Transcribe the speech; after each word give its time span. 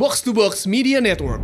Box 0.00 0.22
to 0.22 0.32
Box 0.32 0.66
Media 0.66 0.98
Network. 0.98 1.42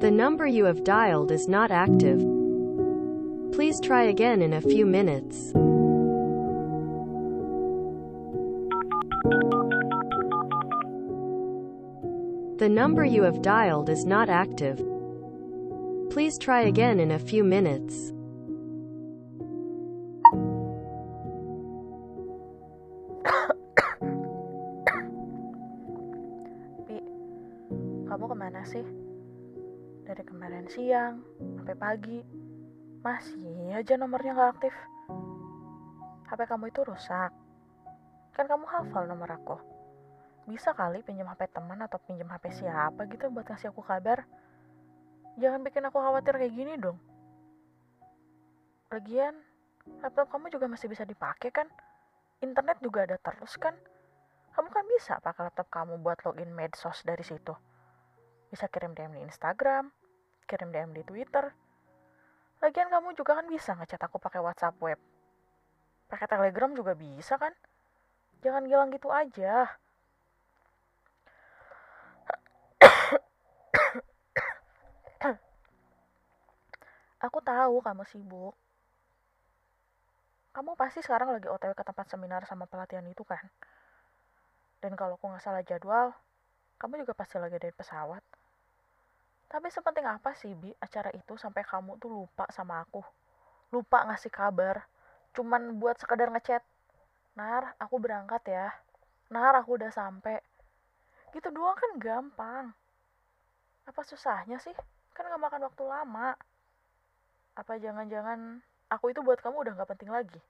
The 0.00 0.10
number 0.10 0.48
you 0.48 0.64
have 0.64 0.82
dialed 0.82 1.30
is 1.30 1.46
not 1.46 1.70
active. 1.70 2.37
Please 3.58 3.80
try 3.80 4.04
again 4.04 4.40
in 4.40 4.52
a 4.52 4.60
few 4.60 4.86
minutes. 4.86 5.50
The 12.62 12.68
number 12.70 13.04
you 13.04 13.26
have 13.26 13.42
dialed 13.42 13.90
is 13.90 14.06
not 14.06 14.30
active. 14.30 14.78
Please 16.14 16.38
try 16.38 16.70
again 16.70 17.00
in 17.02 17.10
a 17.10 17.18
few 17.18 17.42
minutes. 17.42 18.14
Kamu 28.06 28.22
kemana 28.22 28.62
sih? 28.70 28.86
Dari 30.06 30.22
kemarin 30.22 30.70
siang 30.70 31.26
sampai 31.58 31.74
pagi, 31.74 32.22
masih 32.98 33.78
aja 33.78 33.94
nomornya 33.94 34.34
nggak 34.34 34.52
aktif. 34.58 34.74
HP 36.28 36.40
kamu 36.44 36.68
itu 36.68 36.80
rusak. 36.82 37.32
Kan 38.34 38.44
kamu 38.50 38.66
hafal 38.66 39.06
nomor 39.06 39.30
aku. 39.30 39.56
Bisa 40.50 40.74
kali 40.74 41.04
pinjam 41.06 41.30
HP 41.30 41.48
teman 41.52 41.78
atau 41.84 42.00
pinjam 42.02 42.28
HP 42.28 42.64
siapa 42.64 43.06
gitu 43.06 43.30
buat 43.30 43.46
ngasih 43.46 43.70
aku 43.70 43.86
kabar. 43.86 44.26
Jangan 45.38 45.62
bikin 45.62 45.86
aku 45.86 46.02
khawatir 46.02 46.34
kayak 46.34 46.54
gini 46.54 46.74
dong. 46.76 46.98
Lagian, 48.90 49.36
laptop 50.02 50.32
kamu 50.32 50.50
juga 50.50 50.66
masih 50.66 50.90
bisa 50.90 51.06
dipakai 51.06 51.54
kan? 51.54 51.68
Internet 52.42 52.82
juga 52.82 53.06
ada 53.06 53.20
terus 53.20 53.54
kan? 53.60 53.76
Kamu 54.56 54.68
kan 54.74 54.84
bisa 54.90 55.22
pakai 55.22 55.52
laptop 55.52 55.68
kamu 55.70 56.02
buat 56.02 56.18
login 56.26 56.50
medsos 56.50 57.06
dari 57.06 57.22
situ. 57.22 57.54
Bisa 58.50 58.66
kirim 58.66 58.96
DM 58.96 59.14
di 59.14 59.22
Instagram, 59.28 59.92
kirim 60.48 60.72
DM 60.74 60.90
di 60.96 61.02
Twitter. 61.06 61.67
Lagian 62.58 62.90
kamu 62.90 63.14
juga 63.14 63.38
kan 63.38 63.46
bisa 63.46 63.74
ngechat 63.78 64.02
aku 64.02 64.18
pakai 64.18 64.42
WhatsApp 64.42 64.74
web. 64.82 64.98
Pakai 66.10 66.26
Telegram 66.26 66.74
juga 66.74 66.98
bisa 66.98 67.38
kan? 67.38 67.54
Jangan 68.42 68.66
gilang 68.66 68.90
gitu 68.90 69.10
aja. 69.14 69.66
Aku 77.18 77.42
tahu 77.42 77.82
kamu 77.82 78.06
sibuk. 78.06 78.54
Kamu 80.54 80.78
pasti 80.78 81.02
sekarang 81.02 81.34
lagi 81.34 81.50
otw 81.50 81.74
ke 81.74 81.82
tempat 81.82 82.06
seminar 82.06 82.46
sama 82.46 82.70
pelatihan 82.70 83.02
itu 83.10 83.26
kan? 83.26 83.42
Dan 84.78 84.94
kalau 84.94 85.18
aku 85.18 85.26
nggak 85.26 85.42
salah 85.42 85.62
jadwal, 85.66 86.14
kamu 86.78 87.02
juga 87.02 87.18
pasti 87.18 87.42
lagi 87.42 87.58
dari 87.58 87.74
pesawat. 87.74 88.22
Tapi 89.48 89.72
sepenting 89.72 90.04
apa 90.04 90.36
sih, 90.36 90.52
Bi, 90.52 90.68
acara 90.76 91.08
itu 91.16 91.32
sampai 91.40 91.64
kamu 91.64 91.96
tuh 91.96 92.12
lupa 92.12 92.44
sama 92.52 92.84
aku? 92.84 93.00
Lupa 93.72 94.04
ngasih 94.04 94.28
kabar, 94.28 94.84
cuman 95.32 95.80
buat 95.80 95.96
sekedar 95.96 96.28
ngechat. 96.28 96.60
Nar, 97.32 97.72
aku 97.80 97.96
berangkat 97.96 98.44
ya. 98.44 98.68
Nar, 99.32 99.56
aku 99.56 99.80
udah 99.80 99.88
sampai. 99.88 100.36
Gitu 101.32 101.48
doang 101.48 101.76
kan 101.80 101.92
gampang. 101.96 102.66
Apa 103.88 104.04
susahnya 104.04 104.60
sih? 104.60 104.76
Kan 105.16 105.24
nggak 105.32 105.40
makan 105.40 105.64
waktu 105.64 105.82
lama. 105.88 106.36
Apa 107.56 107.80
jangan-jangan 107.80 108.60
aku 108.92 109.16
itu 109.16 109.24
buat 109.24 109.40
kamu 109.40 109.64
udah 109.64 109.72
nggak 109.80 109.90
penting 109.96 110.12
lagi? 110.12 110.40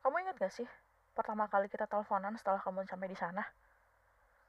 Kamu 0.00 0.16
ingat 0.16 0.40
gak 0.40 0.54
sih 0.56 0.64
pertama 1.12 1.44
kali 1.44 1.68
kita 1.68 1.84
teleponan 1.84 2.32
setelah 2.40 2.56
kamu 2.62 2.88
sampai 2.88 3.12
di 3.12 3.18
sana? 3.18 3.44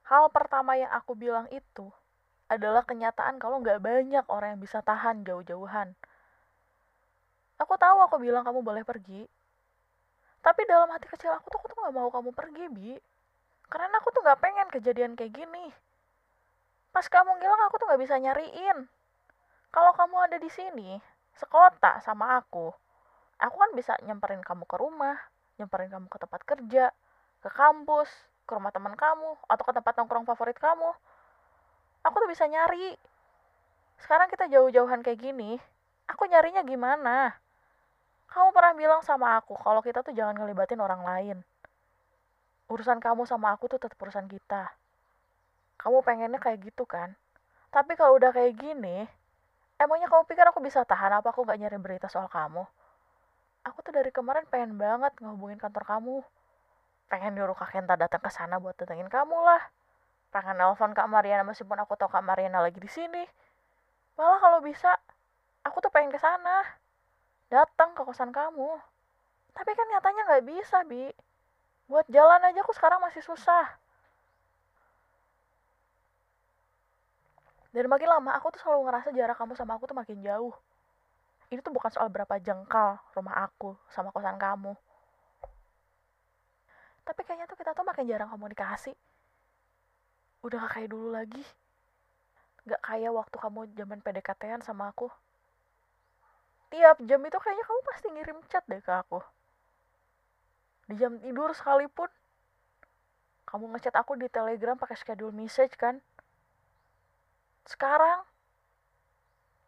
Hal 0.08 0.32
pertama 0.32 0.80
yang 0.80 0.88
aku 0.96 1.12
bilang 1.12 1.52
itu 1.52 1.92
adalah 2.52 2.84
kenyataan 2.84 3.40
kalau 3.40 3.64
nggak 3.64 3.80
banyak 3.80 4.26
orang 4.28 4.60
yang 4.60 4.62
bisa 4.62 4.84
tahan 4.84 5.24
jauh-jauhan. 5.24 5.96
Aku 7.64 7.80
tahu 7.80 8.04
aku 8.04 8.20
bilang 8.20 8.44
kamu 8.44 8.60
boleh 8.60 8.84
pergi, 8.84 9.24
tapi 10.42 10.66
dalam 10.66 10.90
hati 10.90 11.06
kecil 11.06 11.30
aku 11.30 11.54
tuh 11.54 11.58
aku 11.62 11.68
tuh 11.70 11.78
nggak 11.86 11.96
mau 11.96 12.10
kamu 12.10 12.34
pergi, 12.34 12.66
bi. 12.74 12.92
Karena 13.70 14.02
aku 14.02 14.10
tuh 14.10 14.26
nggak 14.26 14.42
pengen 14.42 14.68
kejadian 14.74 15.14
kayak 15.14 15.38
gini. 15.38 15.70
Pas 16.90 17.06
kamu 17.06 17.38
ngilang 17.38 17.62
aku 17.70 17.78
tuh 17.78 17.88
nggak 17.88 18.02
bisa 18.02 18.18
nyariin. 18.18 18.90
Kalau 19.72 19.96
kamu 19.96 20.16
ada 20.28 20.38
di 20.42 20.50
sini, 20.52 21.00
sekota 21.38 22.02
sama 22.04 22.36
aku, 22.42 22.74
aku 23.40 23.56
kan 23.56 23.72
bisa 23.78 23.96
nyamperin 24.04 24.44
kamu 24.44 24.68
ke 24.68 24.76
rumah, 24.76 25.16
nyamperin 25.56 25.88
kamu 25.88 26.12
ke 26.12 26.18
tempat 26.20 26.42
kerja, 26.44 26.92
ke 27.40 27.50
kampus, 27.54 28.12
ke 28.44 28.52
rumah 28.52 28.74
teman 28.76 28.98
kamu, 29.00 29.40
atau 29.48 29.64
ke 29.64 29.72
tempat 29.72 29.94
nongkrong 29.96 30.28
favorit 30.28 30.58
kamu. 30.60 30.92
Aku 32.02 32.18
tuh 32.18 32.30
bisa 32.30 32.50
nyari. 32.50 32.98
Sekarang 34.02 34.26
kita 34.34 34.50
jauh-jauhan 34.50 35.06
kayak 35.06 35.22
gini, 35.22 35.62
aku 36.10 36.26
nyarinya 36.26 36.66
gimana? 36.66 37.38
Kamu 38.32 38.50
pernah 38.56 38.74
bilang 38.74 39.02
sama 39.06 39.38
aku 39.38 39.54
kalau 39.60 39.84
kita 39.86 40.02
tuh 40.02 40.16
jangan 40.16 40.34
ngelibatin 40.40 40.82
orang 40.82 41.06
lain. 41.06 41.38
Urusan 42.72 42.98
kamu 42.98 43.28
sama 43.28 43.54
aku 43.54 43.70
tuh 43.70 43.78
tetap 43.78 44.00
urusan 44.00 44.26
kita. 44.26 44.72
Kamu 45.78 46.02
pengennya 46.02 46.40
kayak 46.42 46.64
gitu 46.66 46.88
kan? 46.88 47.14
Tapi 47.70 47.94
kalau 48.00 48.18
udah 48.18 48.32
kayak 48.34 48.58
gini, 48.58 49.06
emangnya 49.78 50.08
kamu 50.10 50.24
pikir 50.26 50.48
aku 50.48 50.64
bisa 50.64 50.82
tahan 50.88 51.22
apa 51.22 51.30
aku 51.30 51.44
gak 51.44 51.60
nyari 51.60 51.78
berita 51.78 52.08
soal 52.08 52.32
kamu? 52.32 52.64
Aku 53.62 53.78
tuh 53.86 53.94
dari 53.94 54.10
kemarin 54.10 54.48
pengen 54.50 54.80
banget 54.80 55.14
ngehubungin 55.22 55.62
kantor 55.62 55.86
kamu. 55.86 56.18
Pengen 57.12 57.38
nyuruh 57.38 57.54
Kak 57.54 57.76
Kenta 57.76 57.94
datang 57.94 58.24
ke 58.24 58.32
sana 58.34 58.58
buat 58.58 58.74
datengin 58.80 59.12
kamu 59.12 59.36
lah. 59.36 59.62
Pengen 60.32 60.56
nelpon 60.56 60.96
Kak 60.96 61.12
Mariana 61.12 61.44
meskipun 61.44 61.76
aku 61.84 62.00
tahu 62.00 62.08
Kak 62.08 62.24
Mariana 62.24 62.64
lagi 62.64 62.80
di 62.80 62.88
sini. 62.88 63.24
Malah 64.16 64.40
kalau 64.40 64.60
bisa, 64.64 64.96
aku 65.68 65.84
tuh 65.84 65.92
pengen 65.92 66.12
ke 66.12 66.20
sana. 66.20 66.64
Datang 67.52 67.92
ke 67.92 68.02
kosan 68.08 68.32
kamu. 68.32 68.80
Tapi 69.52 69.72
kan 69.76 69.88
nyatanya 69.92 70.22
nggak 70.32 70.46
bisa, 70.48 70.88
Bi. 70.88 71.12
Buat 71.92 72.08
jalan 72.08 72.40
aja 72.48 72.64
aku 72.64 72.72
sekarang 72.72 73.04
masih 73.04 73.20
susah. 73.20 73.68
Dan 77.76 77.92
makin 77.92 78.08
lama 78.08 78.32
aku 78.36 78.56
tuh 78.56 78.64
selalu 78.64 78.88
ngerasa 78.88 79.12
jarak 79.12 79.36
kamu 79.36 79.56
sama 79.60 79.76
aku 79.76 79.92
tuh 79.92 79.96
makin 80.00 80.20
jauh. 80.24 80.56
Ini 81.52 81.60
tuh 81.60 81.76
bukan 81.76 81.92
soal 81.92 82.08
berapa 82.08 82.40
jengkal 82.40 83.00
rumah 83.12 83.44
aku 83.44 83.76
sama 83.92 84.16
kosan 84.16 84.40
kamu. 84.40 84.72
Tapi 87.04 87.22
kayaknya 87.28 87.52
tuh 87.52 87.60
kita 87.60 87.76
tuh 87.76 87.84
makin 87.84 88.08
jarang 88.08 88.32
komunikasi. 88.32 88.96
Udah 90.42 90.66
gak 90.66 90.74
kayak 90.78 90.90
dulu 90.90 91.14
lagi. 91.14 91.44
Gak 92.66 92.82
kayak 92.82 93.14
waktu 93.14 93.36
kamu 93.38 93.60
zaman 93.78 94.00
PDKT-an 94.02 94.62
sama 94.66 94.90
aku. 94.90 95.10
Tiap 96.74 97.04
jam 97.06 97.22
itu 97.26 97.38
kayaknya 97.38 97.66
kamu 97.68 97.80
pasti 97.84 98.08
ngirim 98.10 98.40
chat 98.50 98.64
deh 98.66 98.82
ke 98.82 98.94
aku. 98.94 99.20
Di 100.90 100.96
jam 100.98 101.22
tidur 101.22 101.54
sekalipun. 101.54 102.10
Kamu 103.46 103.76
ngechat 103.76 103.94
aku 103.94 104.16
di 104.16 104.32
telegram 104.32 104.80
pakai 104.80 104.96
schedule 104.96 105.36
message 105.36 105.76
kan. 105.76 106.00
Sekarang 107.68 108.24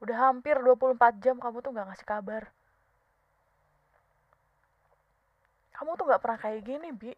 udah 0.01 0.17
hampir 0.31 0.59
24 0.59 0.99
jam 1.23 1.37
kamu 1.37 1.61
tuh 1.61 1.71
gak 1.75 1.87
ngasih 1.91 2.07
kabar. 2.07 2.43
Kamu 5.73 5.99
tuh 5.99 6.05
gak 6.07 6.21
pernah 6.21 6.39
kayak 6.39 6.61
gini, 6.63 6.89
Bi. 6.95 7.11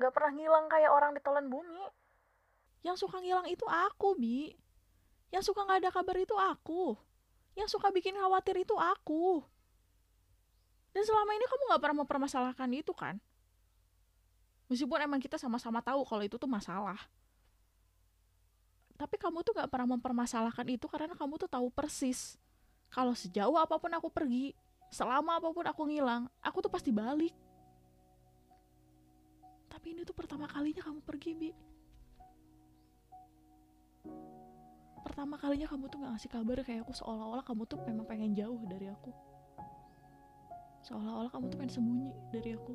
Gak 0.00 0.12
pernah 0.14 0.32
ngilang 0.32 0.66
kayak 0.72 0.90
orang 0.90 1.12
ditelan 1.12 1.46
bumi. 1.52 1.84
Yang 2.84 3.08
suka 3.08 3.18
ngilang 3.24 3.48
itu 3.48 3.64
aku, 3.64 4.12
Bi. 4.20 4.52
Yang 5.32 5.50
suka 5.50 5.64
nggak 5.64 5.78
ada 5.82 5.90
kabar 5.90 6.16
itu 6.20 6.36
aku. 6.36 6.94
Yang 7.56 7.74
suka 7.74 7.88
bikin 7.90 8.14
khawatir 8.14 8.60
itu 8.60 8.76
aku. 8.76 9.40
Dan 10.94 11.02
selama 11.02 11.34
ini 11.34 11.48
kamu 11.48 11.62
nggak 11.74 11.82
pernah 11.82 11.98
mempermasalahkan 12.04 12.70
itu 12.70 12.92
kan? 12.94 13.18
Meskipun 14.68 15.00
emang 15.00 15.20
kita 15.20 15.36
sama-sama 15.40 15.80
tahu 15.84 16.04
kalau 16.04 16.22
itu 16.24 16.36
tuh 16.36 16.48
masalah. 16.48 16.96
Tapi 18.94 19.18
kamu 19.18 19.42
tuh 19.42 19.52
gak 19.58 19.68
pernah 19.68 19.98
mempermasalahkan 19.98 20.64
itu 20.70 20.86
karena 20.86 21.12
kamu 21.18 21.34
tuh 21.36 21.50
tahu 21.50 21.66
persis. 21.68 22.38
Kalau 22.88 23.12
sejauh 23.12 23.58
apa 23.58 23.74
pun 23.76 23.90
aku 23.90 24.06
pergi, 24.06 24.54
selama 24.88 25.42
apa 25.42 25.50
pun 25.50 25.66
aku 25.66 25.82
ngilang, 25.90 26.30
aku 26.38 26.62
tuh 26.62 26.70
pasti 26.70 26.94
balik. 26.94 27.34
Tapi 29.66 29.98
ini 29.98 30.06
tuh 30.06 30.14
pertama 30.14 30.46
kalinya 30.46 30.80
kamu 30.86 31.02
pergi, 31.02 31.30
Bi. 31.34 31.50
Pertama 35.14 35.38
kalinya 35.38 35.70
kamu 35.70 35.86
tuh 35.86 36.02
gak 36.02 36.10
ngasih 36.18 36.26
kabar 36.26 36.58
kayak 36.66 36.82
aku 36.82 36.90
seolah-olah 36.90 37.46
kamu 37.46 37.62
tuh 37.70 37.78
memang 37.86 38.02
pengen 38.02 38.34
jauh 38.34 38.58
dari 38.66 38.90
aku. 38.90 39.14
Seolah-olah 40.82 41.30
kamu 41.30 41.54
tuh 41.54 41.58
pengen 41.62 41.70
sembunyi 41.70 42.10
dari 42.34 42.50
aku. 42.58 42.74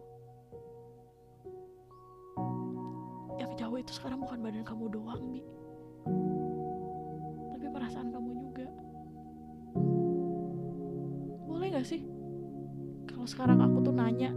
Yang 3.44 3.52
jauh 3.60 3.76
itu 3.76 3.92
sekarang 3.92 4.24
bukan 4.24 4.40
badan 4.40 4.64
kamu 4.64 4.88
doang 4.88 5.36
bi. 5.36 5.44
Tapi 7.52 7.66
perasaan 7.76 8.08
kamu 8.08 8.30
juga. 8.32 8.68
Boleh 11.44 11.76
gak 11.76 11.92
sih? 11.92 12.08
Kalau 13.04 13.28
sekarang 13.28 13.60
aku 13.60 13.84
tuh 13.84 13.92
nanya 13.92 14.32